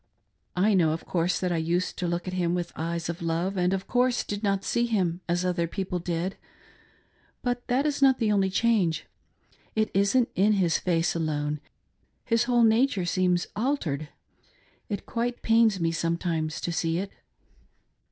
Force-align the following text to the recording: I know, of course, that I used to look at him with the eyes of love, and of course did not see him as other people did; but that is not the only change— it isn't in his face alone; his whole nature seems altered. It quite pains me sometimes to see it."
I 0.57 0.73
know, 0.73 0.93
of 0.93 1.05
course, 1.05 1.39
that 1.39 1.51
I 1.51 1.57
used 1.57 1.95
to 1.99 2.07
look 2.07 2.27
at 2.27 2.33
him 2.33 2.55
with 2.55 2.69
the 2.69 2.81
eyes 2.81 3.07
of 3.07 3.21
love, 3.21 3.55
and 3.55 3.71
of 3.71 3.85
course 3.85 4.23
did 4.23 4.41
not 4.41 4.63
see 4.63 4.87
him 4.87 5.21
as 5.29 5.45
other 5.45 5.67
people 5.67 5.99
did; 5.99 6.37
but 7.43 7.67
that 7.67 7.85
is 7.85 8.01
not 8.01 8.17
the 8.17 8.31
only 8.31 8.49
change— 8.49 9.05
it 9.75 9.91
isn't 9.93 10.29
in 10.33 10.53
his 10.53 10.79
face 10.79 11.13
alone; 11.13 11.61
his 12.25 12.45
whole 12.45 12.63
nature 12.63 13.05
seems 13.05 13.45
altered. 13.55 14.09
It 14.89 15.05
quite 15.05 15.43
pains 15.43 15.79
me 15.79 15.91
sometimes 15.91 16.59
to 16.61 16.71
see 16.71 16.97
it." 16.97 17.11